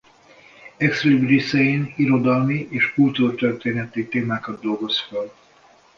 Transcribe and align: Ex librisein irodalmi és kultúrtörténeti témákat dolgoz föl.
Ex 0.79 1.03
librisein 1.03 1.93
irodalmi 1.97 2.67
és 2.71 2.91
kultúrtörténeti 2.93 4.07
témákat 4.07 4.61
dolgoz 4.61 4.99
föl. 4.99 5.31